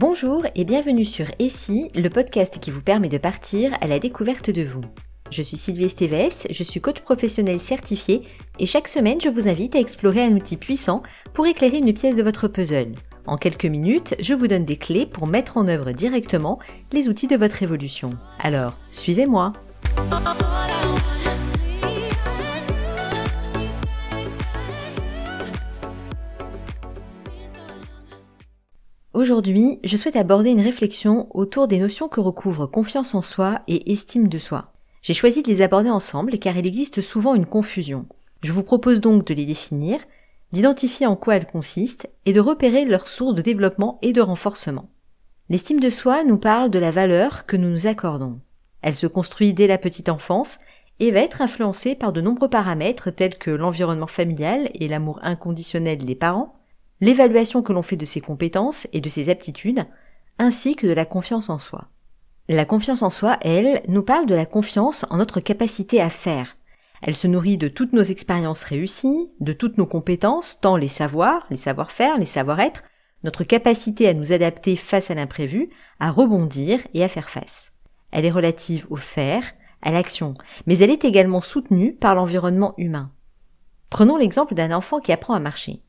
Bonjour 0.00 0.46
et 0.54 0.64
bienvenue 0.64 1.04
sur 1.04 1.26
Essie, 1.38 1.90
le 1.94 2.08
podcast 2.08 2.58
qui 2.58 2.70
vous 2.70 2.80
permet 2.80 3.10
de 3.10 3.18
partir 3.18 3.76
à 3.82 3.86
la 3.86 3.98
découverte 3.98 4.48
de 4.48 4.62
vous. 4.62 4.80
Je 5.30 5.42
suis 5.42 5.58
Sylvie 5.58 5.84
Esteves, 5.84 6.46
je 6.48 6.64
suis 6.64 6.80
coach 6.80 7.02
professionnel 7.02 7.60
certifié 7.60 8.22
et 8.58 8.64
chaque 8.64 8.88
semaine 8.88 9.20
je 9.20 9.28
vous 9.28 9.46
invite 9.46 9.76
à 9.76 9.78
explorer 9.78 10.24
un 10.24 10.34
outil 10.34 10.56
puissant 10.56 11.02
pour 11.34 11.46
éclairer 11.46 11.76
une 11.76 11.92
pièce 11.92 12.16
de 12.16 12.22
votre 12.22 12.48
puzzle. 12.48 12.92
En 13.26 13.36
quelques 13.36 13.66
minutes, 13.66 14.14
je 14.20 14.32
vous 14.32 14.48
donne 14.48 14.64
des 14.64 14.76
clés 14.76 15.04
pour 15.04 15.26
mettre 15.26 15.58
en 15.58 15.68
œuvre 15.68 15.92
directement 15.92 16.60
les 16.92 17.10
outils 17.10 17.28
de 17.28 17.36
votre 17.36 17.62
évolution. 17.62 18.08
Alors, 18.38 18.78
suivez-moi. 18.92 19.52
Aujourd'hui, 29.20 29.80
je 29.84 29.98
souhaite 29.98 30.16
aborder 30.16 30.48
une 30.48 30.62
réflexion 30.62 31.28
autour 31.36 31.68
des 31.68 31.78
notions 31.78 32.08
que 32.08 32.20
recouvrent 32.20 32.64
confiance 32.64 33.14
en 33.14 33.20
soi 33.20 33.60
et 33.68 33.92
estime 33.92 34.28
de 34.28 34.38
soi. 34.38 34.72
J'ai 35.02 35.12
choisi 35.12 35.42
de 35.42 35.48
les 35.48 35.60
aborder 35.60 35.90
ensemble 35.90 36.38
car 36.38 36.56
il 36.56 36.66
existe 36.66 37.02
souvent 37.02 37.34
une 37.34 37.44
confusion. 37.44 38.06
Je 38.42 38.50
vous 38.50 38.62
propose 38.62 38.98
donc 38.98 39.26
de 39.26 39.34
les 39.34 39.44
définir, 39.44 39.98
d'identifier 40.52 41.06
en 41.06 41.16
quoi 41.16 41.36
elles 41.36 41.46
consistent 41.46 42.08
et 42.24 42.32
de 42.32 42.40
repérer 42.40 42.86
leurs 42.86 43.08
sources 43.08 43.34
de 43.34 43.42
développement 43.42 43.98
et 44.00 44.14
de 44.14 44.22
renforcement. 44.22 44.88
L'estime 45.50 45.80
de 45.80 45.90
soi 45.90 46.24
nous 46.24 46.38
parle 46.38 46.70
de 46.70 46.78
la 46.78 46.90
valeur 46.90 47.44
que 47.44 47.58
nous 47.58 47.68
nous 47.68 47.86
accordons. 47.86 48.40
Elle 48.80 48.94
se 48.94 49.06
construit 49.06 49.52
dès 49.52 49.66
la 49.66 49.76
petite 49.76 50.08
enfance 50.08 50.60
et 50.98 51.10
va 51.10 51.20
être 51.20 51.42
influencée 51.42 51.94
par 51.94 52.14
de 52.14 52.22
nombreux 52.22 52.48
paramètres 52.48 53.10
tels 53.10 53.36
que 53.36 53.50
l'environnement 53.50 54.06
familial 54.06 54.70
et 54.72 54.88
l'amour 54.88 55.20
inconditionnel 55.22 56.06
des 56.06 56.14
parents, 56.14 56.59
l'évaluation 57.00 57.62
que 57.62 57.72
l'on 57.72 57.82
fait 57.82 57.96
de 57.96 58.04
ses 58.04 58.20
compétences 58.20 58.86
et 58.92 59.00
de 59.00 59.08
ses 59.08 59.28
aptitudes, 59.28 59.86
ainsi 60.38 60.76
que 60.76 60.86
de 60.86 60.92
la 60.92 61.04
confiance 61.04 61.50
en 61.50 61.58
soi. 61.58 61.88
La 62.48 62.64
confiance 62.64 63.02
en 63.02 63.10
soi, 63.10 63.38
elle, 63.42 63.80
nous 63.88 64.02
parle 64.02 64.26
de 64.26 64.34
la 64.34 64.46
confiance 64.46 65.06
en 65.10 65.18
notre 65.18 65.40
capacité 65.40 66.00
à 66.00 66.10
faire. 66.10 66.56
Elle 67.02 67.14
se 67.14 67.26
nourrit 67.26 67.58
de 67.58 67.68
toutes 67.68 67.92
nos 67.92 68.02
expériences 68.02 68.64
réussies, 68.64 69.30
de 69.40 69.52
toutes 69.52 69.78
nos 69.78 69.86
compétences, 69.86 70.58
tant 70.60 70.76
les 70.76 70.88
savoirs, 70.88 71.46
les 71.50 71.56
savoir-faire, 71.56 72.18
les 72.18 72.26
savoir-être, 72.26 72.82
notre 73.22 73.44
capacité 73.44 74.08
à 74.08 74.14
nous 74.14 74.32
adapter 74.32 74.76
face 74.76 75.10
à 75.10 75.14
l'imprévu, 75.14 75.70
à 75.98 76.10
rebondir 76.10 76.80
et 76.94 77.04
à 77.04 77.08
faire 77.08 77.30
face. 77.30 77.72
Elle 78.10 78.24
est 78.24 78.30
relative 78.30 78.86
au 78.90 78.96
faire, 78.96 79.44
à 79.82 79.90
l'action, 79.90 80.34
mais 80.66 80.78
elle 80.78 80.90
est 80.90 81.04
également 81.04 81.40
soutenue 81.40 81.94
par 81.94 82.14
l'environnement 82.14 82.74
humain. 82.76 83.12
Prenons 83.88 84.16
l'exemple 84.16 84.54
d'un 84.54 84.72
enfant 84.72 85.00
qui 85.00 85.12
apprend 85.12 85.34
à 85.34 85.40
marcher. 85.40 85.82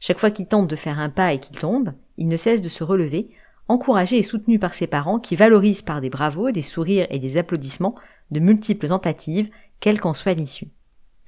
Chaque 0.00 0.18
fois 0.18 0.30
qu'il 0.30 0.46
tente 0.46 0.68
de 0.68 0.76
faire 0.76 0.98
un 0.98 1.08
pas 1.08 1.32
et 1.32 1.40
qu'il 1.40 1.58
tombe, 1.58 1.92
il 2.16 2.28
ne 2.28 2.36
cesse 2.36 2.62
de 2.62 2.68
se 2.68 2.84
relever 2.84 3.30
encouragé 3.68 4.18
et 4.18 4.22
soutenu 4.22 4.58
par 4.58 4.74
ses 4.74 4.86
parents 4.86 5.18
qui 5.18 5.36
valorisent 5.36 5.82
par 5.82 6.00
des 6.00 6.10
bravos, 6.10 6.50
des 6.50 6.62
sourires 6.62 7.06
et 7.10 7.18
des 7.18 7.36
applaudissements 7.36 7.96
de 8.30 8.40
multiples 8.40 8.88
tentatives, 8.88 9.50
quelle 9.80 10.00
qu'en 10.00 10.14
soit 10.14 10.34
l'issue. 10.34 10.68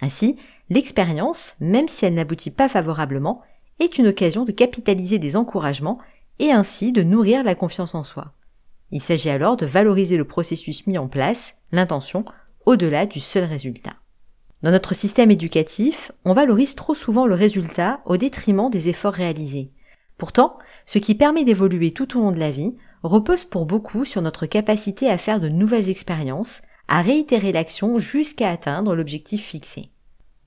Ainsi, 0.00 0.36
l'expérience, 0.70 1.55
même 1.60 1.88
si 1.88 2.05
elle 2.05 2.14
n'aboutit 2.14 2.50
pas 2.50 2.69
favorablement, 2.69 3.42
est 3.80 3.98
une 3.98 4.08
occasion 4.08 4.44
de 4.44 4.52
capitaliser 4.52 5.19
des 5.19 5.36
encouragements 5.36 5.98
et 6.38 6.53
ainsi 6.53 6.92
de 6.92 7.03
nourrir 7.03 7.42
la 7.42 7.55
confiance 7.55 7.94
en 7.94 8.05
soi. 8.05 8.32
Il 8.91 9.00
s'agit 9.00 9.30
alors 9.30 9.56
de 9.56 9.66
valoriser 9.66 10.16
le 10.16 10.25
processus 10.25 10.86
mis 10.86 10.98
en 10.98 11.08
place, 11.08 11.56
l'intention, 11.72 12.25
au-delà 12.64 13.06
du 13.06 13.20
seul 13.20 13.44
résultat. 13.44 13.94
Dans 14.62 14.73
notre 14.73 14.95
système 14.95 15.31
éducatif, 15.31 16.11
on 16.25 16.33
valorise 16.33 16.75
trop 16.75 16.95
souvent 16.95 17.27
le 17.27 17.34
résultat 17.34 18.01
au 18.06 18.17
détriment 18.17 18.70
des 18.70 18.89
efforts 18.89 19.12
réalisés. 19.12 19.70
Pourtant, 20.17 20.59
ce 20.84 20.99
qui 20.99 21.15
permet 21.15 21.44
d'évoluer 21.44 21.93
tout 21.93 22.19
au 22.19 22.22
long 22.22 22.32
de 22.32 22.41
la 22.41 22.50
vie 22.50 22.75
repose 23.05 23.44
pour 23.44 23.66
beaucoup 23.66 24.05
sur 24.05 24.21
notre 24.21 24.47
capacité 24.47 25.09
à 25.09 25.16
faire 25.16 25.41
de 25.41 25.49
nouvelles 25.49 25.91
expériences, 25.91 26.62
à 26.88 27.03
réitérer 27.03 27.53
l'action 27.53 28.00
jusqu'à 28.00 28.50
atteindre 28.50 28.97
l'objectif 28.97 29.44
fixé. 29.44 29.91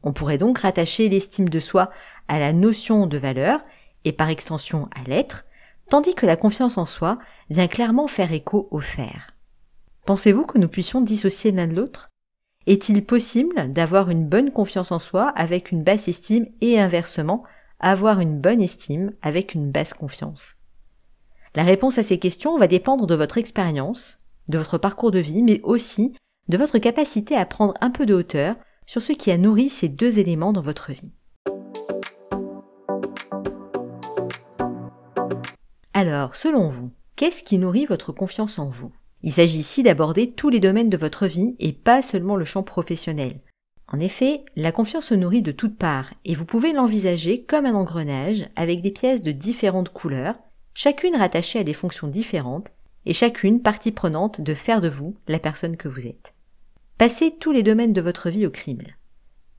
On 0.03 0.11
pourrait 0.11 0.37
donc 0.37 0.57
rattacher 0.57 1.07
l'estime 1.07 1.47
de 1.47 1.59
soi 1.61 1.89
à 2.27 2.37
la 2.37 2.51
notion 2.51 3.07
de 3.07 3.17
valeur 3.17 3.61
et 4.03 4.11
par 4.11 4.27
extension 4.27 4.89
à 4.93 5.07
l'être, 5.07 5.45
tandis 5.89 6.15
que 6.15 6.25
la 6.25 6.35
confiance 6.35 6.77
en 6.77 6.85
soi 6.85 7.17
vient 7.49 7.67
clairement 7.67 8.07
faire 8.07 8.33
écho 8.33 8.67
au 8.71 8.81
faire. 8.81 9.35
Pensez-vous 10.05 10.43
que 10.43 10.57
nous 10.57 10.67
puissions 10.67 10.99
dissocier 10.99 11.51
l'un 11.51 11.67
de 11.67 11.75
l'autre? 11.75 12.10
Est-il 12.67 13.03
possible 13.03 13.71
d'avoir 13.71 14.11
une 14.11 14.27
bonne 14.27 14.51
confiance 14.51 14.91
en 14.91 14.99
soi 14.99 15.29
avec 15.35 15.71
une 15.71 15.83
basse 15.83 16.07
estime 16.07 16.45
et 16.61 16.79
inversement 16.79 17.43
avoir 17.79 18.19
une 18.19 18.39
bonne 18.39 18.61
estime 18.61 19.13
avec 19.23 19.55
une 19.55 19.71
basse 19.71 19.93
confiance? 19.93 20.55
La 21.55 21.63
réponse 21.63 21.97
à 21.97 22.03
ces 22.03 22.19
questions 22.19 22.57
va 22.57 22.67
dépendre 22.67 23.07
de 23.07 23.15
votre 23.15 23.39
expérience, 23.39 24.19
de 24.47 24.59
votre 24.59 24.77
parcours 24.77 25.09
de 25.09 25.19
vie, 25.19 25.41
mais 25.41 25.59
aussi 25.63 26.13
de 26.49 26.57
votre 26.57 26.77
capacité 26.77 27.35
à 27.35 27.45
prendre 27.45 27.73
un 27.81 27.89
peu 27.89 28.05
de 28.05 28.13
hauteur 28.13 28.55
sur 28.85 29.01
ce 29.01 29.13
qui 29.13 29.31
a 29.31 29.37
nourri 29.37 29.67
ces 29.67 29.89
deux 29.89 30.19
éléments 30.19 30.53
dans 30.53 30.61
votre 30.61 30.91
vie. 30.91 31.11
Alors, 35.93 36.35
selon 36.35 36.67
vous, 36.67 36.91
qu'est-ce 37.15 37.43
qui 37.43 37.57
nourrit 37.57 37.85
votre 37.85 38.11
confiance 38.11 38.59
en 38.59 38.69
vous? 38.69 38.91
Il 39.23 39.31
s'agit 39.31 39.59
ici 39.59 39.83
d'aborder 39.83 40.31
tous 40.31 40.49
les 40.49 40.59
domaines 40.59 40.89
de 40.89 40.97
votre 40.97 41.27
vie 41.27 41.55
et 41.59 41.73
pas 41.73 42.01
seulement 42.01 42.35
le 42.35 42.45
champ 42.45 42.63
professionnel. 42.63 43.39
En 43.87 43.99
effet, 43.99 44.43
la 44.55 44.71
confiance 44.71 45.05
se 45.05 45.13
nourrit 45.13 45.41
de 45.41 45.51
toutes 45.51 45.77
parts 45.77 46.13
et 46.25 46.33
vous 46.33 46.45
pouvez 46.45 46.73
l'envisager 46.73 47.43
comme 47.43 47.65
un 47.65 47.75
engrenage 47.75 48.47
avec 48.55 48.81
des 48.81 48.91
pièces 48.91 49.21
de 49.21 49.31
différentes 49.31 49.89
couleurs, 49.89 50.35
chacune 50.73 51.15
rattachée 51.15 51.59
à 51.59 51.63
des 51.63 51.73
fonctions 51.73 52.07
différentes 52.07 52.71
et 53.05 53.13
chacune 53.13 53.61
partie 53.61 53.91
prenante 53.91 54.41
de 54.41 54.53
faire 54.53 54.81
de 54.81 54.89
vous 54.89 55.15
la 55.27 55.39
personne 55.39 55.75
que 55.75 55.89
vous 55.89 56.07
êtes. 56.07 56.33
Passez 56.97 57.35
tous 57.39 57.51
les 57.51 57.63
domaines 57.63 57.93
de 57.93 58.01
votre 58.01 58.29
vie 58.29 58.45
au 58.45 58.51
crible. 58.51 58.97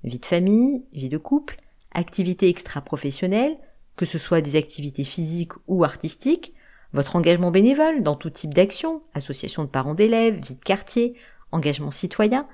Vie 0.05 0.19
de 0.19 0.27
famille, 0.27 0.85
vie 0.93 1.09
de 1.09 1.19
couple, 1.19 1.59
activités 1.93 2.49
extra-professionnelles, 2.49 3.59
que 3.97 4.07
ce 4.07 4.19
soit 4.19 4.41
des 4.41 4.57
activités 4.57 5.05
physiques 5.05 5.53
ou 5.67 5.85
artistiques, 5.85 6.55
votre 6.93 7.17
engagement 7.17 7.51
bénévole 7.51 8.03
dans 8.03 8.17
tout 8.17 8.31
type 8.31 8.55
d'action, 8.55 9.03
association 9.15 9.65
de 9.65 9.69
parents 9.69 9.95
d'élèves, 9.95 10.37
vie 10.45 10.57
de 10.57 10.63
quartier, 10.63 11.15
engagement 11.51 11.91
citoyen, 11.91 12.47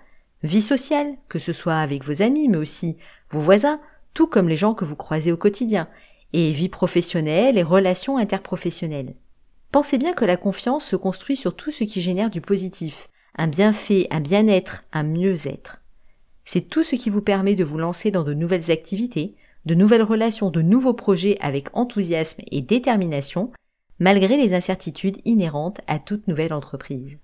Vie 0.44 0.62
sociale, 0.62 1.16
que 1.28 1.40
ce 1.40 1.52
soit 1.52 1.78
avec 1.78 2.04
vos 2.04 2.22
amis, 2.22 2.48
mais 2.48 2.58
aussi 2.58 2.96
vos 3.30 3.40
voisins, 3.40 3.80
tout 4.14 4.28
comme 4.28 4.48
les 4.48 4.56
gens 4.56 4.74
que 4.74 4.84
vous 4.84 4.94
croisez 4.94 5.32
au 5.32 5.36
quotidien, 5.36 5.88
et 6.32 6.52
vie 6.52 6.68
professionnelle 6.68 7.58
et 7.58 7.62
relations 7.64 8.18
interprofessionnelles. 8.18 9.14
Pensez 9.72 9.98
bien 9.98 10.12
que 10.12 10.24
la 10.24 10.36
confiance 10.36 10.84
se 10.84 10.96
construit 10.96 11.36
sur 11.36 11.56
tout 11.56 11.72
ce 11.72 11.84
qui 11.84 12.00
génère 12.00 12.30
du 12.30 12.40
positif, 12.40 13.08
un 13.36 13.48
bienfait, 13.48 14.06
un 14.10 14.20
bien-être, 14.20 14.84
un 14.92 15.02
mieux-être. 15.02 15.82
C'est 16.44 16.68
tout 16.68 16.84
ce 16.84 16.94
qui 16.94 17.10
vous 17.10 17.20
permet 17.20 17.56
de 17.56 17.64
vous 17.64 17.78
lancer 17.78 18.10
dans 18.10 18.22
de 18.22 18.34
nouvelles 18.34 18.70
activités, 18.70 19.34
de 19.66 19.74
nouvelles 19.74 20.02
relations, 20.02 20.50
de 20.50 20.62
nouveaux 20.62 20.94
projets 20.94 21.36
avec 21.40 21.68
enthousiasme 21.76 22.42
et 22.52 22.60
détermination, 22.60 23.50
malgré 23.98 24.36
les 24.36 24.54
incertitudes 24.54 25.18
inhérentes 25.24 25.80
à 25.86 25.98
toute 25.98 26.28
nouvelle 26.28 26.52
entreprise. 26.52 27.18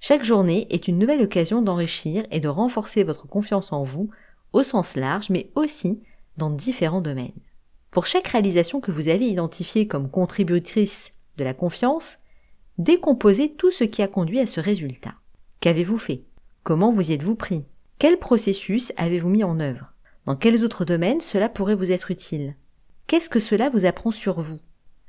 Chaque 0.00 0.24
journée 0.24 0.66
est 0.70 0.88
une 0.88 0.98
nouvelle 0.98 1.22
occasion 1.22 1.62
d'enrichir 1.62 2.26
et 2.30 2.40
de 2.40 2.48
renforcer 2.48 3.04
votre 3.04 3.26
confiance 3.26 3.72
en 3.72 3.82
vous 3.82 4.10
au 4.52 4.62
sens 4.62 4.96
large, 4.96 5.30
mais 5.30 5.50
aussi 5.54 6.00
dans 6.36 6.50
différents 6.50 7.00
domaines. 7.00 7.32
Pour 7.90 8.06
chaque 8.06 8.28
réalisation 8.28 8.80
que 8.80 8.90
vous 8.90 9.08
avez 9.08 9.26
identifiée 9.26 9.86
comme 9.86 10.10
contributrice 10.10 11.12
de 11.36 11.44
la 11.44 11.54
confiance, 11.54 12.18
décomposez 12.78 13.54
tout 13.54 13.70
ce 13.70 13.84
qui 13.84 14.02
a 14.02 14.08
conduit 14.08 14.40
à 14.40 14.46
ce 14.46 14.60
résultat. 14.60 15.14
Qu'avez-vous 15.60 15.98
fait? 15.98 16.24
Comment 16.64 16.90
vous 16.90 17.10
y 17.10 17.14
êtes-vous 17.14 17.36
pris? 17.36 17.64
Quel 17.98 18.18
processus 18.18 18.92
avez-vous 18.96 19.28
mis 19.28 19.44
en 19.44 19.60
œuvre? 19.60 19.92
Dans 20.26 20.36
quels 20.36 20.64
autres 20.64 20.84
domaines 20.84 21.20
cela 21.20 21.48
pourrait 21.48 21.74
vous 21.74 21.92
être 21.92 22.10
utile? 22.10 22.56
Qu'est-ce 23.06 23.30
que 23.30 23.40
cela 23.40 23.70
vous 23.70 23.86
apprend 23.86 24.10
sur 24.10 24.40
vous? 24.40 24.58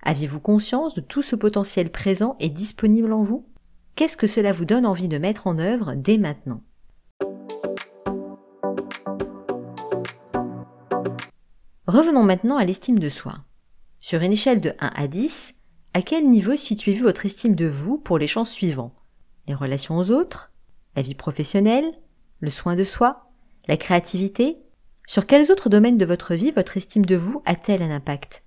Aviez-vous 0.07 0.39
conscience 0.39 0.93
de 0.93 1.01
tout 1.01 1.23
ce 1.23 1.35
potentiel 1.35 1.89
présent 1.89 2.35
et 2.39 2.49
disponible 2.49 3.11
en 3.11 3.23
vous? 3.23 3.49
Qu'est-ce 3.95 4.17
que 4.17 4.27
cela 4.27 4.51
vous 4.51 4.65
donne 4.65 4.85
envie 4.85 5.07
de 5.07 5.17
mettre 5.17 5.47
en 5.47 5.57
œuvre 5.57 5.95
dès 5.95 6.19
maintenant? 6.19 6.61
Revenons 11.87 12.21
maintenant 12.21 12.57
à 12.57 12.65
l'estime 12.65 12.99
de 12.99 13.09
soi. 13.09 13.39
Sur 13.99 14.21
une 14.21 14.33
échelle 14.33 14.61
de 14.61 14.73
1 14.79 14.91
à 14.95 15.07
10, 15.07 15.55
à 15.95 16.03
quel 16.03 16.29
niveau 16.29 16.55
situez-vous 16.55 17.03
votre 17.03 17.25
estime 17.25 17.55
de 17.55 17.65
vous 17.65 17.97
pour 17.97 18.19
les 18.19 18.27
champs 18.27 18.45
suivants 18.45 18.93
Les 19.47 19.55
relations 19.55 19.97
aux 19.97 20.11
autres, 20.11 20.51
la 20.95 21.01
vie 21.01 21.15
professionnelle, 21.15 21.91
le 22.41 22.51
soin 22.51 22.75
de 22.75 22.83
soi, 22.83 23.31
la 23.67 23.77
créativité? 23.77 24.59
Sur 25.07 25.25
quels 25.25 25.51
autres 25.51 25.69
domaines 25.69 25.97
de 25.97 26.05
votre 26.05 26.35
vie 26.35 26.51
votre 26.51 26.77
estime 26.77 27.05
de 27.05 27.15
vous 27.15 27.41
a-t-elle 27.45 27.81
un 27.81 27.89
impact? 27.89 28.44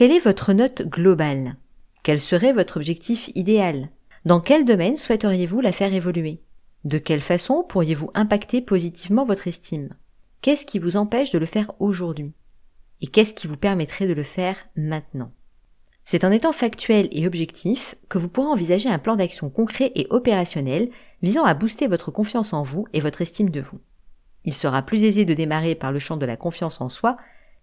Quelle 0.00 0.12
est 0.12 0.24
votre 0.24 0.54
note 0.54 0.80
globale? 0.80 1.56
Quel 2.02 2.20
serait 2.20 2.54
votre 2.54 2.78
objectif 2.78 3.30
idéal? 3.34 3.90
Dans 4.24 4.40
quel 4.40 4.64
domaine 4.64 4.96
souhaiteriez-vous 4.96 5.60
la 5.60 5.72
faire 5.72 5.92
évoluer? 5.92 6.40
De 6.84 6.96
quelle 6.96 7.20
façon 7.20 7.66
pourriez-vous 7.68 8.10
impacter 8.14 8.62
positivement 8.62 9.26
votre 9.26 9.46
estime? 9.46 9.90
Qu'est-ce 10.40 10.64
qui 10.64 10.78
vous 10.78 10.96
empêche 10.96 11.32
de 11.32 11.38
le 11.38 11.44
faire 11.44 11.72
aujourd'hui? 11.80 12.32
Et 13.02 13.08
qu'est-ce 13.08 13.34
qui 13.34 13.46
vous 13.46 13.58
permettrait 13.58 14.08
de 14.08 14.14
le 14.14 14.22
faire 14.22 14.56
maintenant? 14.74 15.32
C'est 16.06 16.24
en 16.24 16.32
étant 16.32 16.52
factuel 16.52 17.10
et 17.12 17.26
objectif 17.26 17.94
que 18.08 18.16
vous 18.16 18.28
pourrez 18.28 18.48
envisager 18.48 18.88
un 18.88 18.98
plan 18.98 19.16
d'action 19.16 19.50
concret 19.50 19.92
et 19.96 20.06
opérationnel 20.08 20.88
visant 21.20 21.44
à 21.44 21.52
booster 21.52 21.88
votre 21.88 22.10
confiance 22.10 22.54
en 22.54 22.62
vous 22.62 22.86
et 22.94 23.00
votre 23.00 23.20
estime 23.20 23.50
de 23.50 23.60
vous. 23.60 23.80
Il 24.46 24.54
sera 24.54 24.80
plus 24.80 25.04
aisé 25.04 25.26
de 25.26 25.34
démarrer 25.34 25.74
par 25.74 25.92
le 25.92 25.98
champ 25.98 26.16
de 26.16 26.24
la 26.24 26.38
confiance 26.38 26.80
en 26.80 26.88
soi, 26.88 27.18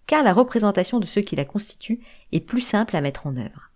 car 0.08 0.24
la 0.24 0.34
représentation 0.34 1.00
de 1.00 1.06
ce 1.06 1.20
qui 1.20 1.36
la 1.36 1.46
constitue 1.46 2.00
est 2.32 2.40
plus 2.40 2.62
simple 2.62 2.96
à 2.96 3.02
mettre 3.02 3.28
en 3.28 3.36
œuvre. 3.38 3.72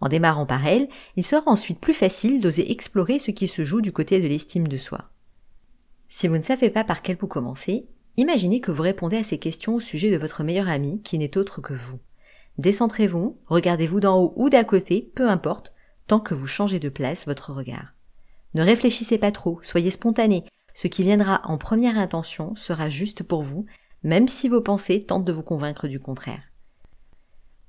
En 0.00 0.08
démarrant 0.08 0.46
par 0.46 0.66
elle, 0.66 0.88
il 1.16 1.24
sera 1.24 1.42
ensuite 1.46 1.80
plus 1.80 1.94
facile 1.94 2.40
d'oser 2.40 2.70
explorer 2.70 3.18
ce 3.18 3.30
qui 3.30 3.48
se 3.48 3.64
joue 3.64 3.80
du 3.80 3.92
côté 3.92 4.20
de 4.20 4.28
l'estime 4.28 4.68
de 4.68 4.76
soi. 4.76 5.10
Si 6.08 6.28
vous 6.28 6.36
ne 6.36 6.42
savez 6.42 6.70
pas 6.70 6.84
par 6.84 7.02
quel 7.02 7.16
bout 7.16 7.26
commencer, 7.26 7.86
imaginez 8.16 8.60
que 8.60 8.70
vous 8.70 8.82
répondez 8.82 9.16
à 9.16 9.24
ces 9.24 9.38
questions 9.38 9.74
au 9.74 9.80
sujet 9.80 10.10
de 10.10 10.16
votre 10.16 10.44
meilleur 10.44 10.68
ami 10.68 11.00
qui 11.02 11.18
n'est 11.18 11.36
autre 11.36 11.60
que 11.60 11.74
vous. 11.74 11.98
Décentrez-vous, 12.58 13.38
regardez-vous 13.46 14.00
d'en 14.00 14.18
haut 14.18 14.32
ou 14.36 14.50
d'à 14.50 14.64
côté, 14.64 15.12
peu 15.14 15.28
importe, 15.28 15.72
tant 16.06 16.20
que 16.20 16.34
vous 16.34 16.46
changez 16.46 16.80
de 16.80 16.88
place 16.88 17.26
votre 17.26 17.52
regard. 17.52 17.94
Ne 18.54 18.62
réfléchissez 18.62 19.18
pas 19.18 19.30
trop, 19.30 19.60
soyez 19.62 19.90
spontané. 19.90 20.44
Ce 20.74 20.88
qui 20.88 21.02
viendra 21.02 21.40
en 21.44 21.58
première 21.58 21.98
intention 21.98 22.56
sera 22.56 22.88
juste 22.88 23.22
pour 23.22 23.42
vous, 23.42 23.66
même 24.02 24.28
si 24.28 24.48
vos 24.48 24.60
pensées 24.60 25.02
tentent 25.02 25.24
de 25.24 25.32
vous 25.32 25.42
convaincre 25.42 25.88
du 25.88 26.00
contraire. 26.00 26.42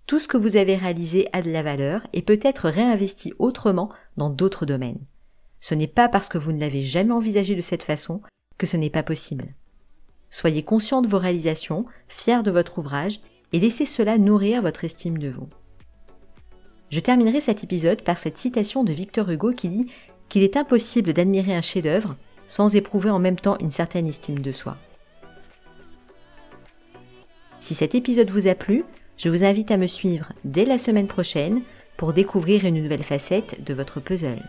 Tout 0.05 0.19
ce 0.19 0.27
que 0.27 0.37
vous 0.37 0.57
avez 0.57 0.75
réalisé 0.75 1.27
a 1.33 1.41
de 1.41 1.51
la 1.51 1.61
valeur 1.61 2.01
et 2.13 2.21
peut 2.21 2.39
être 2.41 2.69
réinvesti 2.69 3.33
autrement 3.37 3.89
dans 4.17 4.29
d'autres 4.29 4.65
domaines. 4.65 5.03
Ce 5.59 5.75
n'est 5.75 5.87
pas 5.87 6.09
parce 6.09 6.29
que 6.29 6.37
vous 6.37 6.51
ne 6.51 6.59
l'avez 6.59 6.81
jamais 6.81 7.13
envisagé 7.13 7.55
de 7.55 7.61
cette 7.61 7.83
façon 7.83 8.21
que 8.57 8.65
ce 8.65 8.77
n'est 8.77 8.89
pas 8.89 9.03
possible. 9.03 9.53
Soyez 10.29 10.63
conscient 10.63 11.01
de 11.01 11.07
vos 11.07 11.19
réalisations, 11.19 11.85
fiers 12.07 12.43
de 12.43 12.51
votre 12.51 12.79
ouvrage 12.79 13.21
et 13.53 13.59
laissez 13.59 13.85
cela 13.85 14.17
nourrir 14.17 14.61
votre 14.61 14.83
estime 14.83 15.17
de 15.17 15.29
vous. 15.29 15.49
Je 16.89 16.99
terminerai 16.99 17.39
cet 17.39 17.63
épisode 17.63 18.01
par 18.01 18.17
cette 18.17 18.37
citation 18.37 18.83
de 18.83 18.93
Victor 18.93 19.29
Hugo 19.29 19.51
qui 19.51 19.69
dit 19.69 19.91
qu'il 20.27 20.43
est 20.43 20.57
impossible 20.57 21.13
d'admirer 21.13 21.55
un 21.55 21.61
chef-d'œuvre 21.61 22.15
sans 22.47 22.75
éprouver 22.75 23.11
en 23.11 23.19
même 23.19 23.39
temps 23.39 23.57
une 23.59 23.71
certaine 23.71 24.07
estime 24.07 24.41
de 24.41 24.51
soi. 24.51 24.77
Si 27.59 27.73
cet 27.73 27.94
épisode 27.94 28.29
vous 28.29 28.47
a 28.47 28.56
plu, 28.56 28.85
je 29.17 29.29
vous 29.29 29.44
invite 29.44 29.71
à 29.71 29.77
me 29.77 29.88
suivre 29.88 30.31
dès 30.45 30.65
la 30.65 30.77
semaine 30.77 31.07
prochaine 31.07 31.61
pour 31.97 32.13
découvrir 32.13 32.65
une 32.65 32.81
nouvelle 32.81 33.03
facette 33.03 33.63
de 33.65 33.73
votre 33.73 34.00
puzzle. 34.00 34.41